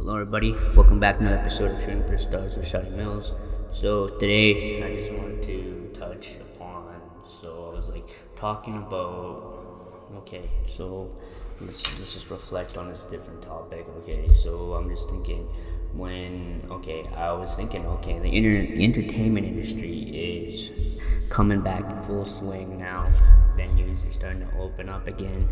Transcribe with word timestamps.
Hello, 0.00 0.14
everybody. 0.14 0.52
Welcome 0.74 0.98
back 0.98 1.18
to 1.18 1.24
another 1.24 1.36
episode 1.36 1.72
of 1.72 1.80
Shooting 1.82 2.02
for 2.04 2.16
Stars 2.16 2.56
with 2.56 2.64
Shotty 2.64 2.90
Mills. 2.92 3.32
So 3.70 4.08
today, 4.08 4.82
I 4.82 4.96
just 4.96 5.12
wanted 5.12 5.42
to 5.42 5.94
touch 5.94 6.36
upon. 6.36 7.02
So 7.28 7.68
I 7.70 7.76
was 7.76 7.88
like 7.90 8.08
talking 8.34 8.78
about. 8.78 10.08
Okay, 10.16 10.48
so 10.64 11.14
let's 11.60 11.86
let's 11.98 12.14
just 12.14 12.30
reflect 12.30 12.78
on 12.78 12.88
this 12.88 13.02
different 13.10 13.42
topic. 13.42 13.84
Okay, 13.98 14.32
so 14.32 14.72
I'm 14.72 14.88
just 14.88 15.10
thinking 15.10 15.46
when 15.92 16.66
okay, 16.70 17.04
I 17.14 17.32
was 17.32 17.54
thinking 17.54 17.84
okay, 17.84 18.18
the 18.20 18.34
inter- 18.34 18.74
the 18.74 18.82
entertainment 18.82 19.46
industry 19.46 20.48
is 20.48 20.98
coming 21.28 21.60
back 21.60 21.90
in 21.90 22.00
full 22.00 22.24
swing 22.24 22.78
now. 22.78 23.06
Venues 23.54 24.08
are 24.08 24.12
starting 24.12 24.48
to 24.48 24.58
open 24.58 24.88
up 24.88 25.06
again 25.06 25.46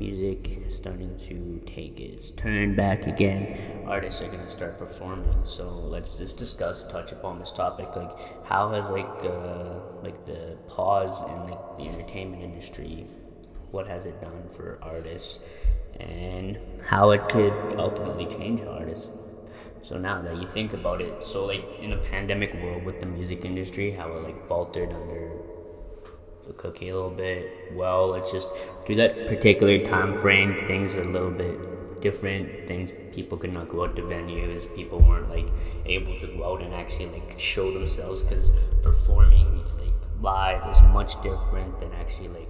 music 0.00 0.58
is 0.66 0.76
starting 0.76 1.16
to 1.28 1.60
take 1.66 2.00
its 2.00 2.30
turn 2.32 2.74
back 2.74 3.06
again. 3.06 3.84
Artists 3.86 4.22
are 4.22 4.28
gonna 4.28 4.50
start 4.50 4.78
performing. 4.78 5.42
So 5.44 5.68
let's 5.68 6.16
just 6.16 6.38
discuss, 6.38 6.86
touch 6.86 7.12
upon 7.12 7.38
this 7.38 7.50
topic. 7.50 7.94
Like, 7.94 8.12
how 8.44 8.70
has 8.70 8.90
like 8.90 9.06
uh, 9.24 9.80
like 10.02 10.26
the 10.26 10.56
pause 10.68 11.20
in 11.22 11.50
like 11.50 11.78
the 11.78 11.84
entertainment 11.88 12.42
industry, 12.42 13.06
what 13.70 13.86
has 13.86 14.06
it 14.06 14.20
done 14.20 14.48
for 14.50 14.78
artists, 14.82 15.40
and 16.00 16.58
how 16.86 17.10
it 17.10 17.28
could 17.28 17.52
ultimately 17.78 18.26
change 18.26 18.60
artists. 18.62 19.10
So 19.82 19.98
now 19.98 20.22
that 20.22 20.40
you 20.40 20.46
think 20.46 20.72
about 20.72 21.02
it, 21.02 21.22
so 21.22 21.44
like 21.44 21.64
in 21.80 21.92
a 21.92 21.98
pandemic 21.98 22.54
world 22.54 22.84
with 22.84 23.00
the 23.00 23.06
music 23.06 23.44
industry, 23.44 23.90
how 23.90 24.10
it 24.12 24.22
like 24.22 24.48
faltered 24.48 24.90
under 24.92 25.30
the 26.46 26.52
cookie 26.54 26.88
a 26.88 26.94
little 26.94 27.10
bit. 27.10 27.72
Well, 27.72 28.14
it's 28.14 28.32
just 28.32 28.48
through 28.86 28.96
that 28.96 29.26
particular 29.26 29.84
time 29.84 30.14
frame, 30.14 30.56
things 30.66 30.96
are 30.96 31.02
a 31.02 31.08
little 31.08 31.30
bit 31.30 32.00
different. 32.00 32.68
Things 32.68 32.92
people 33.12 33.38
could 33.38 33.52
not 33.52 33.68
go 33.68 33.84
out 33.84 33.96
to 33.96 34.02
venues. 34.02 34.74
People 34.76 35.00
weren't 35.00 35.30
like 35.30 35.48
able 35.86 36.18
to 36.20 36.26
go 36.26 36.52
out 36.52 36.62
and 36.62 36.74
actually 36.74 37.06
like 37.06 37.38
show 37.38 37.72
themselves 37.72 38.22
because 38.22 38.50
performing 38.82 39.64
like 39.78 39.94
live 40.20 40.74
is 40.74 40.82
much 40.82 41.20
different 41.22 41.78
than 41.80 41.92
actually 41.92 42.28
like 42.28 42.48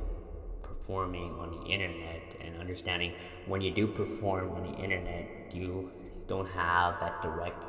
performing 0.63 1.31
on 1.39 1.51
the 1.51 1.67
internet 1.71 2.23
and 2.41 2.57
understanding 2.61 3.13
when 3.47 3.61
you 3.61 3.71
do 3.71 3.87
perform 3.87 4.51
on 4.53 4.63
the 4.71 4.79
internet, 4.79 5.29
you 5.53 5.91
don't 6.27 6.49
have 6.49 6.99
that 7.01 7.23
direct 7.23 7.63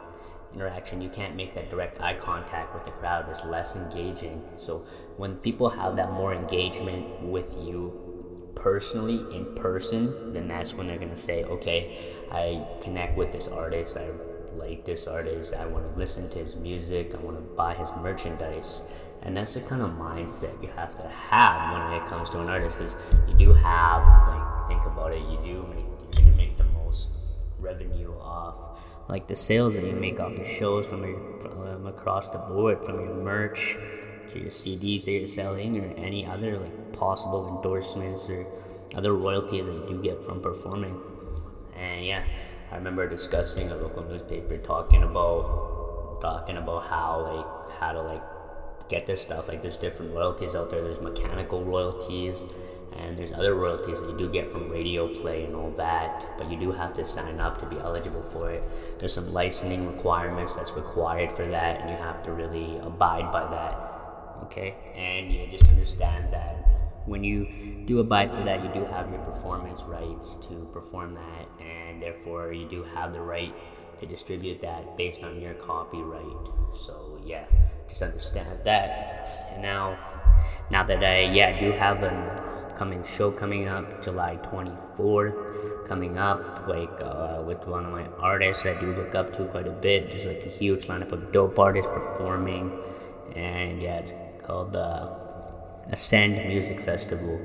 interaction. 0.56 1.02
You 1.02 1.09
can't 1.09 1.36
make 1.36 1.53
that 1.56 1.70
direct 1.70 2.02
eye 2.02 2.16
contact 2.16 2.73
with 2.73 2.86
the 2.86 2.92
crowd. 2.92 3.28
It's 3.30 3.44
less 3.45 3.75
engaging. 3.75 4.42
So 4.58 4.86
when 5.17 5.36
people 5.36 5.70
have 5.70 5.95
that 5.97 6.12
more 6.12 6.34
engagement 6.34 7.22
with 7.22 7.53
you 7.62 8.52
personally 8.56 9.25
in 9.36 9.53
person, 9.56 10.34
then 10.34 10.47
that's 10.47 10.73
when 10.73 10.88
they're 10.88 10.97
gonna 10.97 11.17
say, 11.17 11.44
okay, 11.44 12.16
I 12.31 12.66
connect 12.81 13.17
with 13.17 13.31
this 13.31 13.47
artist. 13.47 13.97
I 13.97 14.09
like 14.56 14.86
this 14.86 15.06
artist. 15.06 15.53
I 15.53 15.66
want 15.66 15.86
to 15.86 16.00
listen 16.00 16.30
to 16.30 16.39
his 16.39 16.56
music. 16.56 17.14
I 17.14 17.17
want 17.17 17.38
to 17.38 17.44
buy 17.56 17.75
his 17.75 17.90
merchandise. 18.02 18.81
And 19.23 19.36
that's 19.36 19.56
the 19.56 19.62
kind 19.62 19.81
of 19.81 19.92
mindset 19.92 20.62
you 20.62 20.69
have 20.75 20.95
to 20.97 21.08
have 21.09 21.92
when 21.92 22.02
it 22.02 22.08
comes 22.08 22.30
to 22.30 22.42
an 22.42 22.47
artist, 22.47 22.78
because 22.78 22.95
you 23.28 23.34
do 23.34 23.53
have, 23.53 24.03
like, 24.28 24.67
think 24.67 24.86
about 24.86 25.12
it. 25.12 25.22
You 25.23 25.38
do 25.44 25.67
make, 25.73 25.86
you're 26.16 26.25
gonna 26.25 26.38
make 26.38 26.58
the 26.58 26.64
most 26.64 27.09
revenue 27.59 28.14
off 28.19 28.80
like 29.08 29.28
the 29.28 29.36
sales 29.36 29.75
that 29.75 29.84
you 29.84 29.94
make 29.94 30.20
off 30.20 30.36
your 30.36 30.45
shows 30.45 30.86
from 30.88 31.03
your 31.03 31.39
from 31.39 31.88
across 31.88 32.30
the 32.30 32.39
board, 32.39 32.84
from 32.84 33.00
your 33.02 33.14
merch 33.16 33.78
to 34.30 34.39
your 34.39 34.50
CDs 34.50 35.06
that 35.06 35.12
you're 35.12 35.28
selling, 35.28 35.80
or 35.80 35.94
any 35.97 36.25
other 36.25 36.58
like 36.58 36.94
possible 36.94 37.56
endorsements 37.56 38.30
or 38.30 38.45
other 38.95 39.14
royalties 39.14 39.66
that 39.66 39.73
you 39.73 39.86
do 39.88 40.02
get 40.02 40.23
from 40.23 40.42
performing. 40.42 41.00
And 41.75 42.06
yeah, 42.06 42.23
I 42.72 42.75
remember 42.75 43.08
discussing 43.08 43.70
a 43.72 43.75
local 43.75 44.03
newspaper 44.03 44.58
talking 44.58 45.03
about 45.03 46.19
talking 46.22 46.58
about 46.58 46.88
how 46.88 47.22
like 47.22 47.80
how 47.80 47.92
to 47.92 48.02
like 48.02 48.23
get 48.90 49.06
this 49.06 49.22
stuff. 49.22 49.47
Like 49.47 49.62
there's 49.62 49.78
different 49.78 50.14
royalties 50.14 50.56
out 50.56 50.72
there. 50.72 50.81
There's 50.81 51.02
mechanical 51.02 51.63
royalties 51.63 52.38
and 52.97 53.17
there's 53.17 53.31
other 53.31 53.56
royalties 53.56 54.00
that 54.00 54.09
you 54.09 54.17
do 54.17 54.29
get 54.29 54.51
from 54.51 54.69
radio 54.69 55.07
play 55.22 55.44
and 55.44 55.56
all 55.56 55.72
that 55.72 56.25
but 56.38 56.50
you 56.50 56.57
do 56.57 56.72
have 56.72 56.94
to 56.94 57.06
sign 57.06 57.39
up 57.39 57.59
to 57.59 57.66
be 57.66 57.78
eligible 57.78 58.23
for 58.23 58.51
it. 58.51 58.63
There's 59.00 59.13
some 59.13 59.31
licensing 59.33 59.88
requirements 59.88 60.56
that's 60.56 60.72
required 60.72 61.31
for 61.31 61.47
that 61.47 61.81
and 61.81 61.89
you 61.89 61.95
have 61.97 62.23
to 62.23 62.31
really 62.31 62.78
abide 62.78 63.31
by 63.31 63.50
that 63.50 63.95
okay? 64.44 64.75
And 64.95 65.31
you 65.31 65.47
just 65.47 65.67
understand 65.69 66.31
that 66.34 66.53
when 67.05 67.23
you 67.23 67.84
do 67.85 68.00
abide 68.00 68.31
for 68.31 68.44
that 68.44 68.63
you 68.63 68.69
do 68.73 68.85
have 68.85 69.09
your 69.09 69.19
performance 69.19 69.84
rights 69.84 70.35
to 70.38 70.67
perform 70.73 71.13
that 71.13 71.47
and 71.59 72.01
therefore 72.01 72.53
you 72.53 72.67
do 72.67 72.84
have 72.84 73.13
the 73.13 73.22
right 73.22 73.53
to 74.00 74.05
distribute 74.05 74.61
that 74.61 74.97
based 74.97 75.23
on 75.23 75.39
your 75.39 75.53
copyright. 75.53 76.47
So 76.73 77.19
yeah 77.25 77.45
just 77.89 78.01
understand 78.01 78.59
that. 78.66 79.51
And 79.53 79.61
now 79.61 79.97
now 80.72 80.84
that 80.84 81.03
i 81.03 81.22
yeah 81.22 81.59
do 81.59 81.72
have 81.72 82.03
an 82.03 82.54
upcoming 82.75 83.03
show 83.06 83.31
coming 83.31 83.69
up 83.69 84.03
July 84.03 84.38
24th 84.52 85.88
coming 85.88 86.18
up 86.18 86.68
like 86.68 86.91
uh, 87.02 87.41
with 87.47 87.66
one 87.68 87.86
of 87.86 87.91
my 87.91 88.06
artists 88.19 88.66
I 88.66 88.78
do 88.80 88.94
look 88.94 89.16
up 89.16 89.31
to 89.38 89.46
quite 89.46 89.68
a 89.68 89.72
bit. 89.72 90.09
There's 90.09 90.25
like 90.25 90.46
a 90.46 90.50
huge 90.50 90.88
lineup 90.88 91.14
of 91.14 91.31
dope 91.31 91.58
artists 91.58 91.90
performing. 91.90 92.72
And 93.34 93.81
yeah 93.81 94.00
it's 94.00 94.14
called 94.46 94.75
uh, 94.75 95.09
Ascend 95.90 96.50
Music 96.50 96.81
Festival. 96.81 97.40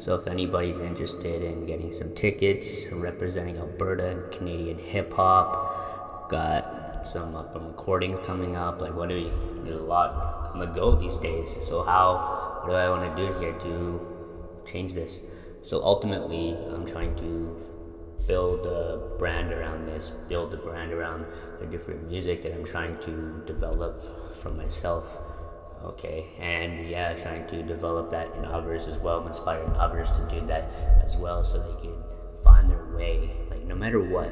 So 0.00 0.16
if 0.16 0.26
anybody's 0.26 0.78
interested 0.80 1.42
in 1.42 1.64
getting 1.64 1.90
some 1.90 2.14
tickets 2.14 2.84
representing 2.92 3.56
Alberta 3.56 4.08
and 4.08 4.32
Canadian 4.32 4.78
hip 4.78 5.14
hop 5.14 6.28
got 6.28 7.08
some 7.08 7.34
up 7.36 7.54
recordings 7.54 8.18
coming 8.26 8.56
up 8.56 8.80
like 8.80 8.94
what 8.94 9.10
do 9.10 9.14
you 9.14 9.30
there's 9.62 9.78
a 9.78 9.82
lot 9.82 10.50
on 10.52 10.58
the 10.58 10.66
go 10.66 10.94
these 10.94 11.16
days. 11.22 11.48
So 11.68 11.84
how 11.84 12.60
what 12.64 12.70
do 12.70 12.76
I 12.76 12.90
want 12.90 13.16
to 13.16 13.26
do 13.26 13.32
here? 13.40 13.52
To 13.52 14.13
change 14.66 14.94
this. 14.94 15.20
So 15.62 15.82
ultimately, 15.82 16.56
I'm 16.72 16.86
trying 16.86 17.16
to 17.16 17.56
build 18.26 18.66
a 18.66 19.16
brand 19.18 19.52
around 19.52 19.86
this, 19.86 20.10
build 20.28 20.54
a 20.54 20.56
brand 20.56 20.92
around 20.92 21.26
the 21.60 21.66
different 21.66 22.08
music 22.08 22.42
that 22.42 22.52
I'm 22.52 22.64
trying 22.64 22.98
to 23.00 23.42
develop 23.46 24.36
for 24.36 24.50
myself. 24.50 25.06
Okay, 25.82 26.26
and 26.38 26.88
yeah, 26.88 27.12
trying 27.14 27.46
to 27.48 27.62
develop 27.62 28.10
that 28.10 28.34
in 28.36 28.44
others 28.46 28.88
as 28.88 28.96
well, 28.98 29.26
inspire 29.26 29.62
others 29.78 30.10
to 30.12 30.26
do 30.30 30.46
that 30.46 30.70
as 31.04 31.16
well, 31.16 31.44
so 31.44 31.58
they 31.58 31.82
can 31.82 32.02
find 32.42 32.70
their 32.70 32.86
way. 32.96 33.30
Like 33.50 33.64
no 33.64 33.74
matter 33.74 34.00
what, 34.00 34.30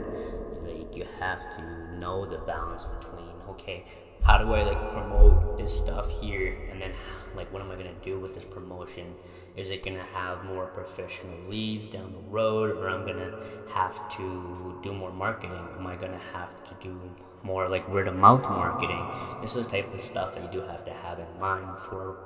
like 0.65 0.97
you 0.97 1.07
have 1.21 1.41
to 1.57 1.99
know 1.99 2.25
the 2.25 2.39
balance 2.39 2.85
between 2.85 3.29
okay, 3.51 3.85
how 4.25 4.39
do 4.39 4.53
I 4.53 4.63
like 4.63 4.93
promote 4.93 5.59
this 5.59 5.77
stuff 5.77 6.09
here, 6.21 6.57
and 6.71 6.81
then 6.81 6.93
like 7.35 7.53
what 7.53 7.63
am 7.63 7.71
I 7.71 7.77
gonna 7.77 7.95
do 8.05 8.19
with 8.19 8.35
this 8.35 8.45
promotion? 8.45 9.15
Is 9.57 9.69
it 9.71 9.83
to 9.97 10.05
have 10.15 10.45
more 10.45 10.67
professional 10.67 11.35
leads 11.49 11.89
down 11.89 12.13
the 12.13 12.31
road, 12.31 12.77
or 12.77 12.89
I'm 12.89 13.05
to 13.19 13.39
have 13.75 14.09
to 14.17 14.81
do 14.83 14.93
more 14.93 15.13
marketing? 15.13 15.59
Am 15.77 15.87
I 15.87 15.97
to 16.13 16.19
have 16.33 16.55
to 16.65 16.75
do 16.83 16.99
more 17.43 17.69
like 17.69 17.87
word 17.89 18.09
of 18.09 18.17
mouth 18.17 18.49
marketing? 18.49 19.05
This 19.41 19.57
is 19.57 19.65
the 19.65 19.71
type 19.71 19.93
of 19.93 20.01
stuff 20.01 20.35
that 20.35 20.45
you 20.45 20.61
do 20.61 20.67
have 20.67 20.85
to 20.85 20.93
have 20.93 21.19
in 21.19 21.27
mind 21.41 21.67
before 21.75 22.17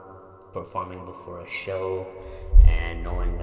performing 0.53 1.05
before 1.05 1.41
a 1.41 1.49
show 1.49 2.07
and 2.65 3.03
knowing 3.03 3.36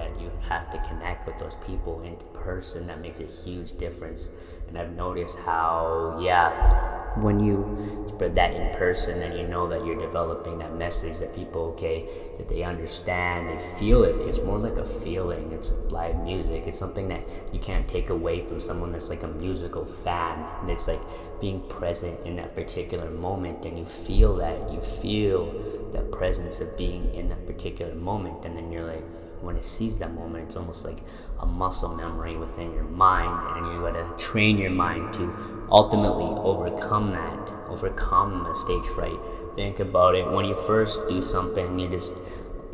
have 0.48 0.70
to 0.70 0.78
connect 0.88 1.26
with 1.26 1.38
those 1.38 1.56
people 1.66 2.02
in 2.02 2.16
person 2.38 2.86
that 2.86 3.00
makes 3.00 3.20
a 3.20 3.26
huge 3.44 3.76
difference. 3.78 4.28
And 4.68 4.78
i've 4.78 4.92
noticed 4.96 5.38
how 5.38 6.18
yeah 6.22 7.20
when 7.20 7.38
you 7.38 8.04
spread 8.08 8.34
that 8.34 8.52
in 8.54 8.74
person 8.76 9.20
and 9.22 9.38
you 9.38 9.46
know 9.46 9.68
that 9.68 9.84
you're 9.84 9.98
developing 9.98 10.58
that 10.58 10.74
message 10.74 11.18
that 11.18 11.34
people 11.34 11.62
okay 11.62 12.08
that 12.38 12.48
they 12.48 12.62
understand 12.62 13.48
they 13.48 13.78
feel 13.78 14.04
it. 14.04 14.16
It's 14.26 14.38
more 14.38 14.58
like 14.58 14.76
a 14.76 14.84
feeling. 14.84 15.52
It's 15.52 15.70
live 15.90 16.16
music. 16.22 16.64
It's 16.66 16.78
something 16.78 17.08
that 17.08 17.22
you 17.52 17.60
can't 17.60 17.86
take 17.86 18.10
away 18.10 18.40
from 18.40 18.60
someone 18.60 18.92
that's 18.92 19.08
like 19.08 19.22
a 19.22 19.28
musical 19.28 19.84
fan 19.84 20.44
and 20.60 20.70
it's 20.70 20.88
like 20.88 21.00
being 21.40 21.60
present 21.68 22.18
in 22.26 22.36
that 22.36 22.54
particular 22.54 23.10
moment 23.10 23.64
and 23.64 23.78
you 23.78 23.84
feel 23.84 24.36
that. 24.36 24.72
You 24.72 24.80
feel 24.80 25.90
that 25.92 26.10
presence 26.10 26.60
of 26.60 26.76
being 26.76 27.14
in 27.14 27.28
that 27.28 27.46
particular 27.46 27.94
moment 27.94 28.44
and 28.44 28.56
then 28.56 28.72
you're 28.72 28.86
like 28.86 29.04
when 29.54 29.62
it 29.62 29.64
sees 29.64 29.98
that 29.98 30.12
moment 30.12 30.48
it's 30.48 30.56
almost 30.56 30.84
like 30.84 30.98
a 31.38 31.46
muscle 31.46 31.94
memory 31.94 32.36
within 32.36 32.72
your 32.72 32.84
mind 32.84 33.56
and 33.56 33.72
you 33.72 33.80
gotta 33.80 34.04
train 34.18 34.58
your 34.58 34.70
mind 34.70 35.12
to 35.12 35.22
ultimately 35.70 36.24
overcome 36.42 37.06
that 37.06 37.54
overcome 37.68 38.46
a 38.46 38.54
stage 38.54 38.84
fright. 38.86 39.18
Think 39.54 39.80
about 39.80 40.14
it. 40.14 40.30
When 40.30 40.44
you 40.44 40.54
first 40.54 41.08
do 41.08 41.24
something 41.24 41.78
you 41.78 41.88
just 41.88 42.12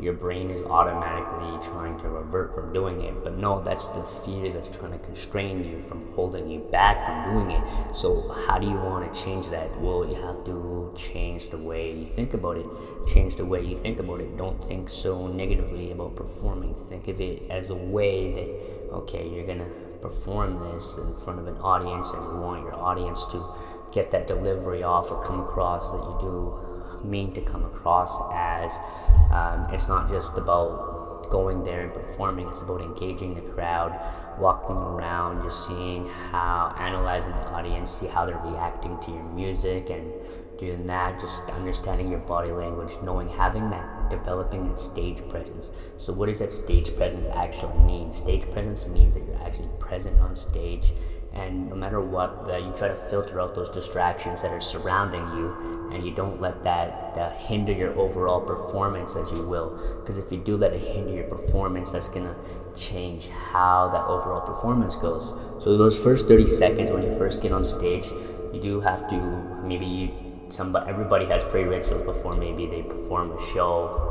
your 0.01 0.13
brain 0.13 0.49
is 0.49 0.61
automatically 0.63 1.69
trying 1.69 1.97
to 1.99 2.09
revert 2.09 2.55
from 2.55 2.73
doing 2.73 3.01
it. 3.01 3.23
But 3.23 3.37
no, 3.37 3.61
that's 3.61 3.87
the 3.89 4.01
fear 4.01 4.51
that's 4.51 4.75
trying 4.75 4.93
to 4.93 4.97
constrain 4.97 5.63
you 5.63 5.83
from 5.83 6.11
holding 6.13 6.49
you 6.49 6.59
back 6.59 7.05
from 7.05 7.33
doing 7.33 7.51
it. 7.51 7.95
So, 7.95 8.29
how 8.47 8.57
do 8.57 8.67
you 8.67 8.73
want 8.73 9.13
to 9.13 9.23
change 9.23 9.47
that? 9.49 9.79
Well, 9.79 10.07
you 10.07 10.15
have 10.15 10.43
to 10.45 10.91
change 10.97 11.49
the 11.49 11.57
way 11.57 11.93
you 11.93 12.07
think 12.07 12.33
about 12.33 12.57
it. 12.57 12.65
Change 13.13 13.35
the 13.35 13.45
way 13.45 13.63
you 13.63 13.77
think 13.77 13.99
about 13.99 14.21
it. 14.21 14.35
Don't 14.37 14.67
think 14.67 14.89
so 14.89 15.27
negatively 15.27 15.91
about 15.91 16.15
performing. 16.15 16.73
Think 16.73 17.07
of 17.07 17.21
it 17.21 17.43
as 17.51 17.69
a 17.69 17.75
way 17.75 18.33
that, 18.33 18.93
okay, 18.93 19.29
you're 19.29 19.45
going 19.45 19.59
to 19.59 19.69
perform 20.01 20.73
this 20.73 20.97
in 20.97 21.15
front 21.17 21.39
of 21.39 21.47
an 21.47 21.57
audience 21.57 22.09
and 22.09 22.23
you 22.23 22.39
want 22.39 22.63
your 22.63 22.73
audience 22.75 23.25
to 23.27 23.53
get 23.91 24.09
that 24.09 24.27
delivery 24.27 24.81
off 24.81 25.11
or 25.11 25.21
come 25.21 25.41
across 25.41 25.91
that 25.91 25.97
you 25.97 26.17
do 26.21 26.70
mean 27.03 27.33
to 27.33 27.41
come 27.41 27.65
across 27.65 28.19
as 28.33 28.71
um, 29.31 29.67
it's 29.73 29.87
not 29.87 30.09
just 30.09 30.37
about 30.37 31.29
going 31.29 31.63
there 31.63 31.81
and 31.81 31.93
performing 31.93 32.47
it's 32.47 32.61
about 32.61 32.81
engaging 32.81 33.33
the 33.33 33.41
crowd 33.53 33.97
walking 34.37 34.75
around 34.75 35.41
just 35.43 35.67
seeing 35.67 36.07
how 36.09 36.75
analyzing 36.77 37.31
the 37.31 37.47
audience 37.51 37.99
see 37.99 38.07
how 38.07 38.25
they're 38.25 38.37
reacting 38.43 38.97
to 38.99 39.11
your 39.11 39.23
music 39.23 39.89
and 39.89 40.11
doing 40.59 40.85
that 40.85 41.19
just 41.19 41.47
understanding 41.51 42.09
your 42.09 42.19
body 42.19 42.51
language 42.51 42.91
knowing 43.01 43.29
having 43.29 43.69
that 43.69 44.00
developing 44.11 44.67
that 44.67 44.79
stage 44.79 45.27
presence. 45.29 45.71
So 45.97 46.13
what 46.13 46.27
does 46.27 46.39
that 46.39 46.53
stage 46.53 46.95
presence 46.95 47.27
actually 47.29 47.79
mean? 47.79 48.13
Stage 48.13 48.49
presence 48.51 48.85
means 48.85 49.15
that 49.15 49.25
you're 49.25 49.41
actually 49.43 49.69
present 49.79 50.19
on 50.19 50.35
stage 50.35 50.91
and 51.33 51.69
no 51.69 51.75
matter 51.75 52.01
what 52.01 52.45
uh, 52.49 52.57
you 52.57 52.73
try 52.75 52.89
to 52.89 52.95
filter 52.95 53.39
out 53.39 53.55
those 53.55 53.69
distractions 53.69 54.41
that 54.41 54.51
are 54.51 54.59
surrounding 54.59 55.25
you 55.37 55.89
and 55.93 56.05
you 56.05 56.13
don't 56.13 56.41
let 56.41 56.61
that 56.63 57.17
uh, 57.17 57.29
hinder 57.37 57.71
your 57.71 57.97
overall 57.97 58.41
performance 58.41 59.15
as 59.15 59.31
you 59.31 59.41
will. 59.47 59.69
Because 60.01 60.17
if 60.17 60.31
you 60.31 60.37
do 60.39 60.57
let 60.57 60.73
it 60.73 60.81
hinder 60.81 61.13
your 61.13 61.27
performance 61.27 61.93
that's 61.93 62.09
to 62.09 62.35
change 62.75 63.29
how 63.29 63.89
that 63.89 64.05
overall 64.05 64.41
performance 64.41 64.95
goes. 64.95 65.33
So 65.63 65.77
those 65.77 66.01
first 66.01 66.27
30 66.27 66.47
seconds 66.47 66.91
when 66.91 67.03
you 67.03 67.17
first 67.17 67.41
get 67.41 67.51
on 67.51 67.63
stage 67.63 68.07
you 68.53 68.61
do 68.61 68.81
have 68.81 69.09
to 69.09 69.17
maybe 69.63 69.85
you 69.85 70.30
somebody 70.51 70.89
everybody 70.89 71.25
has 71.25 71.43
pre-rituals 71.45 72.03
before 72.03 72.35
maybe 72.35 72.67
they 72.67 72.81
perform 72.81 73.31
a 73.31 73.41
show. 73.41 74.07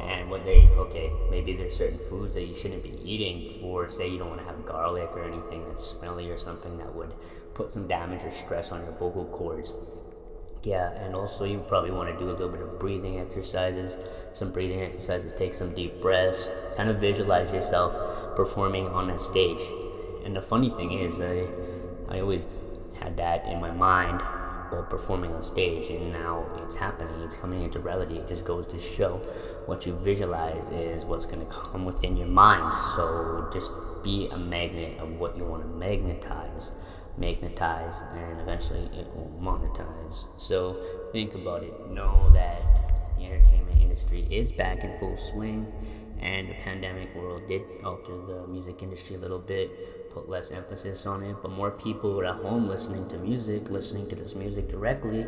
And 0.00 0.30
what 0.30 0.44
they 0.44 0.68
okay 0.76 1.12
maybe 1.30 1.54
there's 1.54 1.76
certain 1.76 1.98
foods 1.98 2.34
that 2.34 2.42
you 2.42 2.54
shouldn't 2.54 2.82
be 2.82 2.98
eating 3.04 3.60
for 3.60 3.88
say 3.88 4.08
you 4.08 4.18
don't 4.18 4.30
want 4.30 4.40
to 4.40 4.46
have 4.46 4.64
garlic 4.64 5.10
or 5.12 5.22
anything 5.22 5.64
that's 5.68 5.84
smelly 5.84 6.28
or 6.30 6.38
something 6.38 6.78
that 6.78 6.92
would 6.94 7.14
put 7.54 7.72
some 7.72 7.86
damage 7.86 8.24
or 8.24 8.30
stress 8.30 8.72
on 8.72 8.82
your 8.82 8.92
vocal 8.92 9.26
cords. 9.26 9.72
Yeah 10.62 10.90
and 10.92 11.14
also 11.14 11.44
you 11.44 11.60
probably 11.68 11.90
want 11.90 12.12
to 12.12 12.18
do 12.18 12.30
a 12.30 12.32
little 12.32 12.48
bit 12.48 12.62
of 12.62 12.78
breathing 12.80 13.20
exercises. 13.20 13.98
Some 14.34 14.50
breathing 14.50 14.80
exercises 14.82 15.32
take 15.32 15.54
some 15.54 15.74
deep 15.74 16.00
breaths 16.00 16.50
kind 16.76 16.88
of 16.88 16.96
visualize 16.96 17.52
yourself 17.52 17.94
performing 18.34 18.88
on 18.88 19.10
a 19.10 19.18
stage. 19.18 19.62
And 20.24 20.34
the 20.34 20.42
funny 20.42 20.70
thing 20.70 20.92
is 20.92 21.20
i 21.20 21.46
i 22.08 22.20
always 22.20 22.46
had 22.98 23.16
that 23.16 23.46
in 23.46 23.60
my 23.60 23.70
mind 23.70 24.20
performing 24.88 25.32
on 25.34 25.42
stage 25.42 25.90
and 25.90 26.12
now 26.12 26.46
it's 26.62 26.74
happening 26.74 27.20
it's 27.22 27.36
coming 27.36 27.62
into 27.62 27.80
reality. 27.80 28.16
It 28.16 28.28
just 28.28 28.44
goes 28.44 28.66
to 28.68 28.78
show 28.78 29.18
what 29.66 29.86
you 29.86 29.94
visualize 29.94 30.64
is 30.72 31.04
what's 31.04 31.26
going 31.26 31.46
to 31.46 31.52
come 31.52 31.84
within 31.84 32.16
your 32.16 32.28
mind. 32.28 32.76
So 32.96 33.48
just 33.52 33.70
be 34.02 34.28
a 34.32 34.36
magnet 34.36 34.98
of 34.98 35.10
what 35.18 35.36
you 35.36 35.44
want 35.44 35.62
to 35.62 35.68
magnetize 35.68 36.72
magnetize 37.18 37.94
and 38.14 38.40
eventually 38.40 38.88
it 38.98 39.06
will 39.14 39.30
monetize. 39.40 40.26
So 40.38 40.76
think 41.12 41.34
about 41.34 41.62
it. 41.62 41.90
Know 41.90 42.18
that 42.32 42.62
the 43.18 43.24
entertainment 43.26 43.80
industry 43.80 44.26
is 44.30 44.50
back 44.52 44.82
in 44.82 44.98
full 44.98 45.16
swing 45.16 45.70
and 46.20 46.50
the 46.50 46.54
pandemic 46.54 47.14
world 47.14 47.48
did 47.48 47.62
alter 47.82 48.16
the 48.26 48.46
music 48.46 48.82
industry 48.82 49.16
a 49.16 49.18
little 49.18 49.38
bit, 49.38 50.10
put 50.12 50.28
less 50.28 50.50
emphasis 50.50 51.06
on 51.06 51.22
it, 51.22 51.36
but 51.40 51.50
more 51.50 51.70
people 51.70 52.14
were 52.14 52.26
at 52.26 52.36
home 52.36 52.68
listening 52.68 53.08
to 53.08 53.16
music, 53.18 53.70
listening 53.70 54.08
to 54.08 54.16
this 54.16 54.34
music 54.34 54.68
directly. 54.68 55.26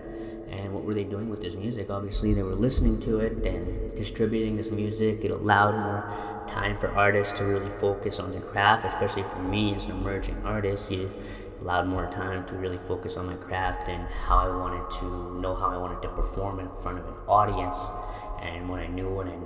And 0.50 0.75
what 0.75 0.85
were 0.85 0.93
they 0.93 1.05
doing 1.05 1.31
with 1.31 1.41
this 1.41 1.55
music? 1.55 1.89
Obviously, 1.89 2.35
they 2.35 2.43
were 2.43 2.55
listening 2.55 3.00
to 3.03 3.21
it 3.21 3.33
and 3.47 3.97
distributing 3.97 4.56
this 4.56 4.71
music. 4.71 5.25
It 5.25 5.31
allowed 5.31 5.75
more 5.75 6.47
time 6.47 6.77
for 6.77 6.89
artists 6.89 7.39
to 7.39 7.44
really 7.44 7.71
focus 7.81 8.19
on 8.19 8.31
their 8.31 8.43
craft, 8.43 8.85
especially 8.85 9.23
for 9.23 9.39
me 9.39 9.75
as 9.75 9.87
an 9.87 9.93
emerging 9.93 10.37
artist. 10.44 10.91
It 10.91 11.09
allowed 11.62 11.87
more 11.87 12.11
time 12.11 12.47
to 12.49 12.55
really 12.55 12.79
focus 12.87 13.17
on 13.17 13.27
my 13.27 13.37
craft 13.37 13.89
and 13.89 14.06
how 14.27 14.39
I 14.39 14.55
wanted 14.55 14.91
to 14.99 15.41
know 15.41 15.55
how 15.55 15.71
I 15.71 15.79
wanted 15.79 16.03
to 16.03 16.09
perform 16.09 16.61
in 16.61 16.69
front 16.83 16.99
of 16.99 17.06
an 17.06 17.15
audience. 17.27 17.89
And 18.43 18.69
when 18.69 18.81
I 18.81 18.89
knew 18.89 19.09
what 19.09 19.29
I 19.29 19.37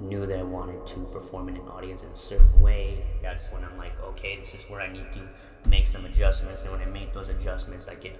knew 0.00 0.26
that 0.26 0.38
I 0.38 0.42
wanted 0.42 0.86
to 0.88 1.00
perform 1.12 1.48
in 1.48 1.56
an 1.56 1.68
audience 1.68 2.02
in 2.02 2.08
a 2.08 2.16
certain 2.16 2.60
way, 2.60 3.04
that's 3.22 3.46
when 3.48 3.64
I'm 3.64 3.76
like, 3.76 3.92
okay, 4.02 4.38
this 4.40 4.54
is 4.54 4.62
where 4.64 4.80
I 4.80 4.90
need 4.90 5.12
to 5.12 5.20
make 5.68 5.86
some 5.86 6.04
adjustments. 6.04 6.62
And 6.62 6.72
when 6.72 6.80
I 6.80 6.86
make 6.86 7.12
those 7.12 7.28
adjustments, 7.28 7.88
I 7.88 7.94
can 7.94 8.12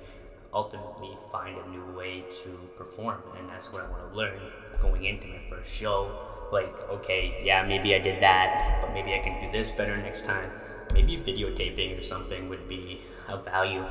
ultimately 0.52 1.16
find 1.30 1.56
a 1.56 1.68
new 1.70 1.84
way 1.96 2.24
to 2.42 2.50
perform. 2.76 3.22
And 3.38 3.48
that's 3.48 3.72
what 3.72 3.82
I 3.82 3.90
want 3.90 4.10
to 4.10 4.16
learn 4.16 4.38
going 4.80 5.04
into 5.04 5.28
my 5.28 5.40
first 5.48 5.72
show. 5.72 6.10
Like, 6.52 6.72
okay, 6.90 7.42
yeah, 7.44 7.64
maybe 7.66 7.94
I 7.94 7.98
did 7.98 8.22
that, 8.22 8.80
but 8.82 8.92
maybe 8.92 9.14
I 9.14 9.18
can 9.18 9.40
do 9.40 9.56
this 9.56 9.70
better 9.72 9.96
next 9.96 10.24
time. 10.24 10.50
Maybe 10.92 11.16
videotaping 11.16 11.98
or 11.98 12.02
something 12.02 12.48
would 12.48 12.68
be 12.68 13.02
of 13.28 13.44
value. 13.44 13.84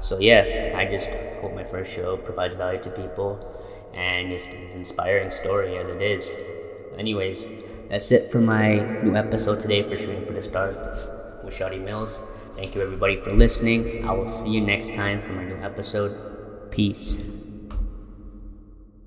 So, 0.00 0.18
yeah, 0.18 0.74
I 0.76 0.86
just 0.86 1.10
hope 1.40 1.54
my 1.54 1.62
first 1.64 1.94
show 1.94 2.16
provides 2.16 2.56
value 2.56 2.82
to 2.82 2.90
people 2.90 3.56
and 3.94 4.32
it's 4.32 4.46
an 4.46 4.70
inspiring 4.72 5.30
story 5.30 5.78
as 5.78 5.88
it 5.88 6.02
is. 6.02 6.34
Anyways, 6.98 7.48
that's 7.88 8.12
it 8.12 8.30
for 8.30 8.40
my 8.40 8.78
new 9.02 9.16
episode 9.16 9.60
today 9.60 9.82
for 9.82 9.96
Shooting 9.96 10.24
for 10.26 10.32
the 10.32 10.42
Stars 10.42 10.76
with 11.44 11.54
Shotty 11.54 11.82
Mills. 11.82 12.20
Thank 12.56 12.74
you 12.74 12.82
everybody 12.82 13.16
for 13.16 13.32
listening. 13.32 14.06
I 14.06 14.12
will 14.12 14.26
see 14.26 14.50
you 14.50 14.60
next 14.60 14.94
time 14.94 15.22
for 15.22 15.32
my 15.32 15.44
new 15.44 15.56
episode. 15.56 16.70
Peace. 16.70 17.39